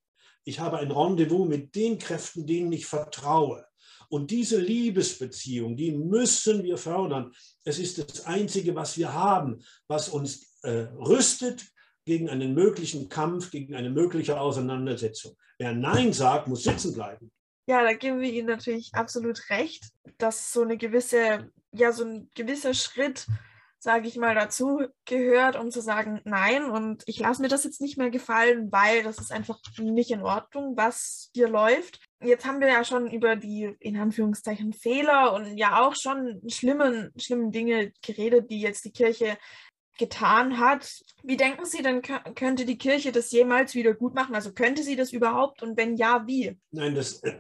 [0.44, 3.66] Ich habe ein Rendezvous mit den Kräften, denen ich vertraue.
[4.16, 7.34] Und diese Liebesbeziehung, die müssen wir fördern.
[7.66, 11.66] Es ist das Einzige, was wir haben, was uns äh, rüstet
[12.06, 15.36] gegen einen möglichen Kampf, gegen eine mögliche Auseinandersetzung.
[15.58, 17.30] Wer Nein sagt, muss sitzen bleiben.
[17.68, 19.84] Ja, da geben wir Ihnen natürlich absolut recht,
[20.18, 23.28] dass so eine gewisse, ja, so ein gewisser Schritt,
[23.80, 27.82] sage ich mal, dazu gehört, um zu sagen, nein, und ich lasse mir das jetzt
[27.82, 32.00] nicht mehr gefallen, weil das ist einfach nicht in Ordnung, was hier läuft.
[32.26, 37.12] Jetzt haben wir ja schon über die, in Anführungszeichen, Fehler und ja auch schon schlimmen,
[37.18, 39.38] schlimmen Dinge geredet, die jetzt die Kirche
[39.98, 41.02] getan hat.
[41.24, 44.36] Wie denken Sie denn, kö- könnte die Kirche das jemals wieder gut machen?
[44.36, 46.58] Also könnte sie das überhaupt und wenn ja, wie?
[46.72, 47.36] Nein, das, äh,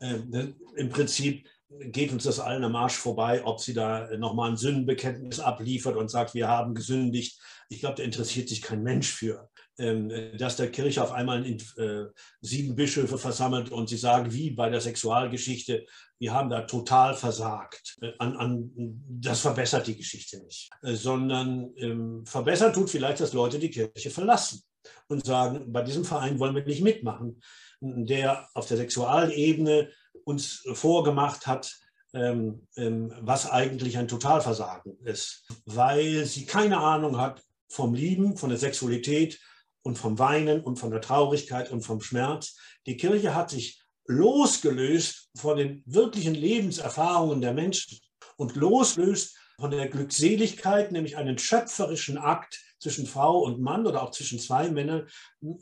[0.00, 4.56] äh, im Prinzip geht uns das allen am Arsch vorbei, ob sie da nochmal ein
[4.56, 7.40] Sündenbekenntnis abliefert und sagt, wir haben gesündigt.
[7.68, 9.50] Ich glaube, da interessiert sich kein Mensch für.
[9.76, 10.08] Ähm,
[10.38, 12.04] dass der Kirche auf einmal in, äh,
[12.40, 15.84] sieben Bischöfe versammelt und sie sagen, wie bei der Sexualgeschichte,
[16.20, 17.96] wir haben da total versagt.
[18.00, 18.70] Äh, an, an,
[19.08, 24.10] das verbessert die Geschichte nicht, äh, sondern ähm, verbessern tut vielleicht, dass Leute die Kirche
[24.10, 24.62] verlassen.
[25.08, 27.40] und sagen, bei diesem Verein wollen wir nicht mitmachen,
[27.80, 29.90] der auf der Sexualebene
[30.24, 31.74] uns vorgemacht hat,
[32.12, 38.58] ähm, was eigentlich ein Totalversagen ist, weil sie keine Ahnung hat vom Lieben, von der
[38.58, 39.40] Sexualität
[39.84, 42.56] und vom Weinen und von der Traurigkeit und vom Schmerz.
[42.86, 48.00] Die Kirche hat sich losgelöst von den wirklichen Lebenserfahrungen der Menschen
[48.36, 54.10] und losgelöst von der Glückseligkeit, nämlich einen schöpferischen Akt zwischen Frau und Mann oder auch
[54.10, 55.08] zwischen zwei Männern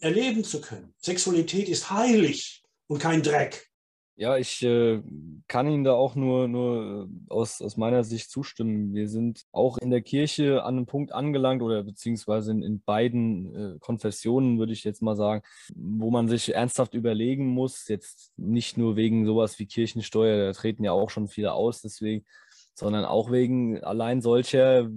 [0.01, 0.95] erleben zu können.
[0.99, 3.72] Sexualität ist heilig und kein Dreck.
[4.14, 5.03] Ja, ich äh,
[5.48, 8.92] kann Ihnen da auch nur, nur äh, aus, aus meiner Sicht zustimmen.
[8.92, 13.55] Wir sind auch in der Kirche an einem Punkt angelangt oder beziehungsweise in, in beiden
[13.55, 15.42] äh, Konfessionen, würde ich jetzt mal sagen,
[15.75, 20.85] wo man sich ernsthaft überlegen muss, jetzt nicht nur wegen sowas wie Kirchensteuer, da treten
[20.85, 22.27] ja auch schon viele aus, deswegen,
[22.75, 24.90] sondern auch wegen allein solcher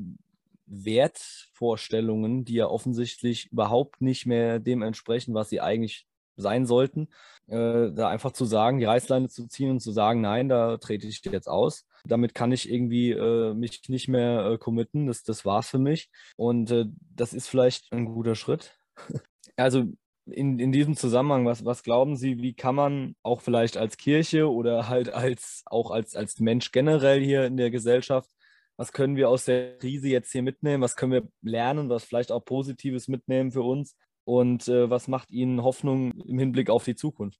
[0.65, 7.07] Wertvorstellungen, die ja offensichtlich überhaupt nicht mehr dem entsprechen, was sie eigentlich sein sollten,
[7.47, 11.07] äh, da einfach zu sagen, die Reißleine zu ziehen und zu sagen, nein, da trete
[11.07, 11.85] ich jetzt aus.
[12.05, 15.07] Damit kann ich irgendwie äh, mich nicht mehr äh, committen.
[15.07, 16.09] Das, das war's für mich.
[16.35, 18.77] Und äh, das ist vielleicht ein guter Schritt.
[19.57, 19.85] also
[20.25, 24.51] in, in diesem Zusammenhang, was, was glauben Sie, wie kann man auch vielleicht als Kirche
[24.51, 28.29] oder halt als auch als, als Mensch generell hier in der Gesellschaft,
[28.77, 30.83] was können wir aus der Krise jetzt hier mitnehmen?
[30.83, 33.95] Was können wir lernen, was vielleicht auch Positives mitnehmen für uns?
[34.25, 37.39] Und äh, was macht Ihnen Hoffnung im Hinblick auf die Zukunft?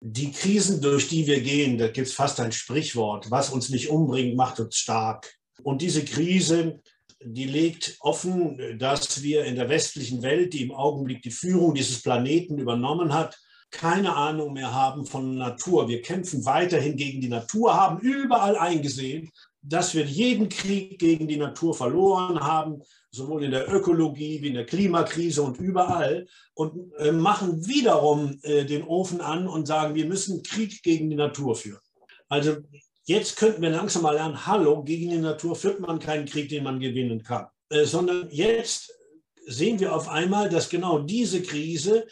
[0.00, 3.88] Die Krisen, durch die wir gehen, da gibt es fast ein Sprichwort, was uns nicht
[3.88, 5.32] umbringt, macht uns stark.
[5.62, 6.80] Und diese Krise,
[7.24, 12.02] die legt offen, dass wir in der westlichen Welt, die im Augenblick die Führung dieses
[12.02, 13.38] Planeten übernommen hat,
[13.70, 15.88] keine Ahnung mehr haben von Natur.
[15.88, 19.30] Wir kämpfen weiterhin gegen die Natur, haben überall eingesehen,
[19.62, 24.54] dass wir jeden Krieg gegen die Natur verloren haben, sowohl in der Ökologie wie in
[24.54, 30.06] der Klimakrise und überall, und äh, machen wiederum äh, den Ofen an und sagen, wir
[30.06, 31.80] müssen Krieg gegen die Natur führen.
[32.28, 32.56] Also
[33.04, 36.64] jetzt könnten wir langsam mal lernen, hallo, gegen die Natur führt man keinen Krieg, den
[36.64, 38.92] man gewinnen kann, äh, sondern jetzt
[39.46, 42.06] sehen wir auf einmal, dass genau diese Krise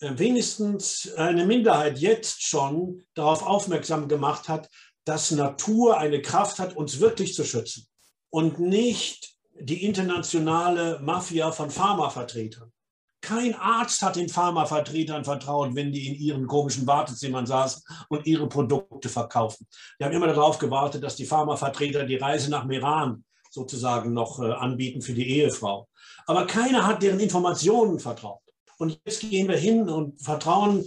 [0.00, 4.68] wenigstens eine Minderheit jetzt schon darauf aufmerksam gemacht hat,
[5.04, 7.86] dass Natur eine Kraft hat, uns wirklich zu schützen
[8.30, 12.72] und nicht die internationale Mafia von Pharmavertretern.
[13.20, 18.48] Kein Arzt hat den Pharmavertretern vertraut, wenn die in ihren komischen Wartezimmern saßen und ihre
[18.48, 19.68] Produkte verkaufen.
[20.00, 24.50] Die haben immer darauf gewartet, dass die Pharmavertreter die Reise nach Meran sozusagen noch äh,
[24.50, 25.88] anbieten für die Ehefrau.
[26.26, 28.40] Aber keiner hat deren Informationen vertraut.
[28.78, 30.84] Und jetzt gehen wir hin und vertrauen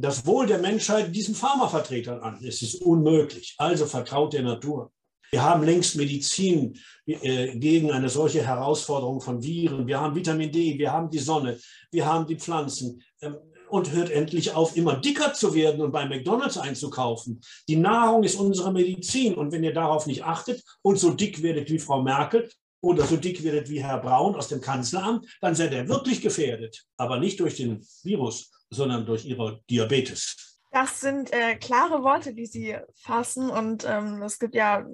[0.00, 2.38] das Wohl der Menschheit diesen Pharmavertretern an.
[2.44, 3.54] Es ist unmöglich.
[3.58, 4.92] Also vertraut der Natur.
[5.30, 9.86] Wir haben längst Medizin äh, gegen eine solche Herausforderung von Viren.
[9.86, 11.58] Wir haben Vitamin D, wir haben die Sonne,
[11.92, 13.00] wir haben die Pflanzen.
[13.20, 13.36] Ähm,
[13.70, 17.40] und hört endlich auf, immer dicker zu werden und bei McDonald's einzukaufen.
[17.68, 19.34] Die Nahrung ist unsere Medizin.
[19.34, 22.50] Und wenn ihr darauf nicht achtet und so dick werdet wie Frau Merkel
[22.82, 26.84] oder so dick werdet wie Herr Braun aus dem Kanzleramt, dann seid ihr wirklich gefährdet.
[26.96, 30.60] Aber nicht durch den Virus, sondern durch ihre Diabetes.
[30.72, 33.50] Das sind äh, klare Worte, die Sie fassen.
[33.50, 34.86] Und ähm, es gibt ja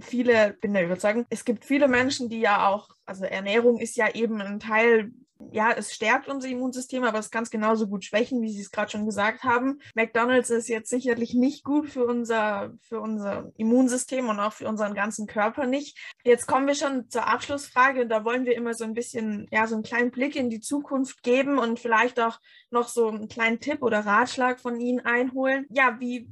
[0.00, 4.14] viele, bin der Überzeugung, es gibt viele Menschen, die ja auch, also Ernährung ist ja
[4.14, 5.10] eben ein Teil
[5.52, 8.70] ja, es stärkt unser Immunsystem, aber es kann es genauso gut schwächen, wie Sie es
[8.70, 9.80] gerade schon gesagt haben.
[9.94, 14.94] McDonald's ist jetzt sicherlich nicht gut für unser, für unser Immunsystem und auch für unseren
[14.94, 15.98] ganzen Körper nicht.
[16.24, 18.06] Jetzt kommen wir schon zur Abschlussfrage.
[18.06, 21.22] Da wollen wir immer so ein bisschen, ja, so einen kleinen Blick in die Zukunft
[21.22, 22.38] geben und vielleicht auch
[22.70, 25.66] noch so einen kleinen Tipp oder Ratschlag von Ihnen einholen.
[25.70, 26.28] Ja, wie,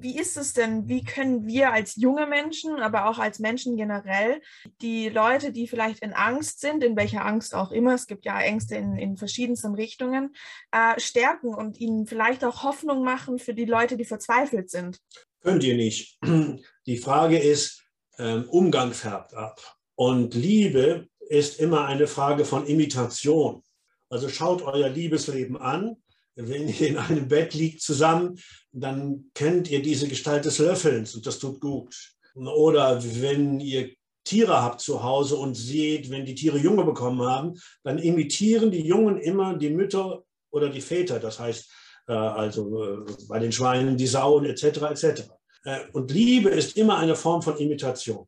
[0.00, 4.40] wie ist es denn, wie können wir als junge Menschen, aber auch als Menschen generell,
[4.80, 8.40] die Leute, die vielleicht in Angst sind, in welcher Angst auch immer, es gibt ja
[8.40, 10.34] Ängste in, in verschiedensten Richtungen,
[10.72, 15.00] äh, stärken und ihnen vielleicht auch Hoffnung machen für die Leute, die verzweifelt sind?
[15.40, 16.18] Könnt ihr nicht.
[16.86, 17.84] Die Frage ist,
[18.18, 19.76] ähm, Umgang färbt ab.
[19.94, 23.62] Und Liebe ist immer eine Frage von Imitation.
[24.08, 25.96] Also schaut euer Liebesleben an
[26.38, 28.38] wenn ihr in einem Bett liegt zusammen,
[28.72, 31.94] dann kennt ihr diese Gestalt des Löffelns und das tut gut.
[32.34, 33.90] Oder wenn ihr
[34.24, 38.86] Tiere habt zu Hause und seht, wenn die Tiere Junge bekommen haben, dann imitieren die
[38.86, 41.18] Jungen immer die Mütter oder die Väter.
[41.18, 41.68] Das heißt,
[42.06, 42.98] äh, also äh,
[43.28, 44.64] bei den Schweinen die Sauen etc.
[44.64, 45.22] etc.
[45.64, 48.26] Äh, und Liebe ist immer eine Form von Imitation.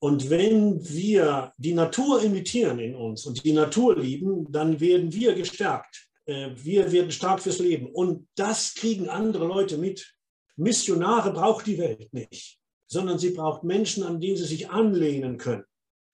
[0.00, 5.34] Und wenn wir die Natur imitieren in uns und die Natur lieben, dann werden wir
[5.34, 6.08] gestärkt.
[6.26, 7.86] Äh, wir werden stark fürs Leben.
[7.86, 10.14] Und das kriegen andere Leute mit.
[10.56, 15.64] Missionare braucht die Welt nicht, sondern sie braucht Menschen, an denen sie sich anlehnen können.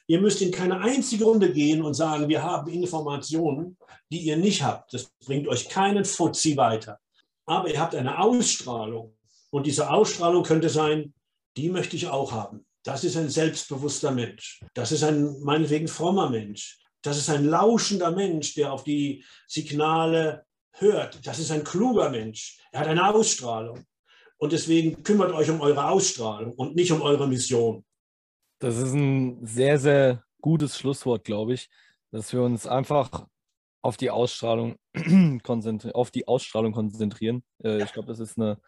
[0.07, 3.77] Ihr müsst in keine einzige Runde gehen und sagen, wir haben Informationen,
[4.11, 4.95] die ihr nicht habt.
[4.95, 6.99] Das bringt euch keinen Fuzzi weiter.
[7.45, 9.17] Aber ihr habt eine Ausstrahlung.
[9.51, 11.13] Und diese Ausstrahlung könnte sein,
[11.57, 12.65] die möchte ich auch haben.
[12.85, 14.63] Das ist ein selbstbewusster Mensch.
[14.73, 16.79] Das ist ein meinetwegen frommer Mensch.
[17.09, 21.27] Das ist ein lauschender Mensch, der auf die Signale hört.
[21.27, 22.59] Das ist ein kluger Mensch.
[22.71, 23.85] Er hat eine Ausstrahlung.
[24.37, 27.85] Und deswegen kümmert euch um eure Ausstrahlung und nicht um eure Mission.
[28.61, 31.71] Das ist ein sehr, sehr gutes Schlusswort, glaube ich,
[32.11, 33.27] dass wir uns einfach
[33.81, 34.77] auf die Ausstrahlung,
[35.43, 37.43] konzentri auf die Ausstrahlung konzentrieren.
[37.65, 38.61] Äh, ich glaube, das ist eine,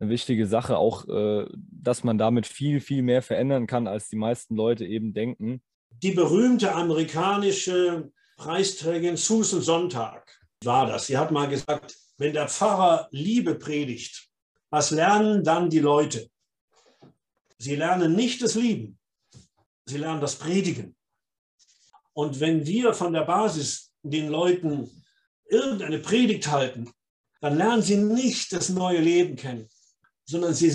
[0.00, 4.16] eine, wichtige Sache, auch, äh, dass man damit viel, viel mehr verändern kann, als die
[4.16, 5.62] meisten Leute eben denken.
[6.02, 11.06] Die berühmte amerikanische Preisträgerin Susan Sonntag war das.
[11.06, 14.28] Sie hat mal gesagt, wenn der Pfarrer Liebe predigt,
[14.70, 16.28] was lernen dann die Leute?
[17.58, 18.98] Sie lernen nicht das Lieben,
[19.86, 20.96] sie lernen das Predigen.
[22.12, 24.90] Und wenn wir von der Basis den Leuten
[25.46, 26.92] irgendeine Predigt halten,
[27.40, 29.68] dann lernen sie nicht das neue Leben kennen,
[30.24, 30.70] sondern sie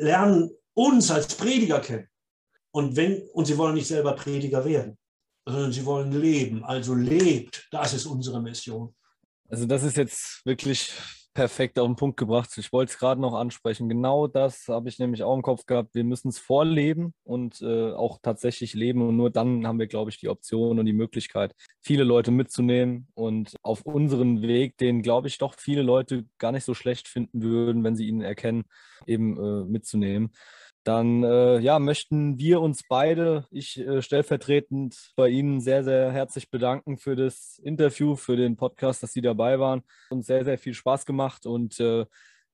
[0.00, 2.08] lernen uns als Prediger kennen.
[2.76, 4.98] Und, wenn, und sie wollen nicht selber Prediger werden,
[5.48, 6.62] sondern sie wollen leben.
[6.62, 8.94] Also lebt, das ist unsere Mission.
[9.48, 10.92] Also das ist jetzt wirklich
[11.32, 12.50] perfekt auf den Punkt gebracht.
[12.58, 13.88] Ich wollte es gerade noch ansprechen.
[13.88, 15.94] Genau das habe ich nämlich auch im Kopf gehabt.
[15.94, 19.00] Wir müssen es vorleben und äh, auch tatsächlich leben.
[19.00, 23.08] Und nur dann haben wir, glaube ich, die Option und die Möglichkeit, viele Leute mitzunehmen
[23.14, 27.40] und auf unseren Weg, den, glaube ich, doch viele Leute gar nicht so schlecht finden
[27.40, 28.64] würden, wenn sie ihn erkennen,
[29.06, 30.32] eben äh, mitzunehmen
[30.86, 36.48] dann äh, ja, möchten wir uns beide, ich äh, stellvertretend bei Ihnen sehr, sehr herzlich
[36.48, 39.82] bedanken für das Interview, für den Podcast, dass Sie dabei waren.
[40.10, 42.06] Uns sehr, sehr viel Spaß gemacht und äh,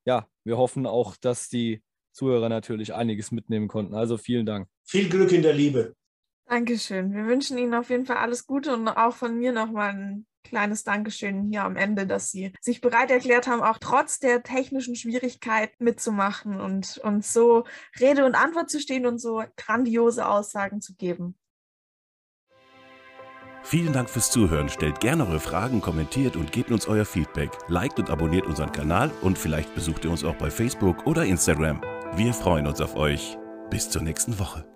[0.06, 3.94] ja, wir hoffen auch, dass die Zuhörer natürlich einiges mitnehmen konnten.
[3.94, 4.66] Also vielen Dank.
[4.84, 5.94] Viel Glück in der Liebe.
[6.46, 7.12] Dankeschön.
[7.12, 10.84] Wir wünschen Ihnen auf jeden Fall alles Gute und auch von mir nochmal ein kleines
[10.84, 15.84] Dankeschön hier am Ende, dass Sie sich bereit erklärt haben, auch trotz der technischen Schwierigkeiten
[15.84, 17.64] mitzumachen und uns so
[18.00, 21.36] Rede und Antwort zu stehen und so grandiose Aussagen zu geben.
[23.64, 24.68] Vielen Dank fürs Zuhören.
[24.68, 27.50] Stellt gerne eure Fragen, kommentiert und gebt uns euer Feedback.
[27.68, 31.80] Liked und abonniert unseren Kanal und vielleicht besucht ihr uns auch bei Facebook oder Instagram.
[32.14, 33.38] Wir freuen uns auf euch.
[33.70, 34.66] Bis zur nächsten Woche.